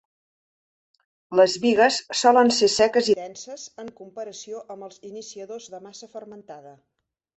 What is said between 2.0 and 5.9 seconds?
solen ser seques i denses en comparació amb els iniciadors de